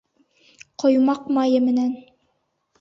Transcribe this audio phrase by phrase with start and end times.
[0.85, 1.95] Ҡоймаҡ майы менән.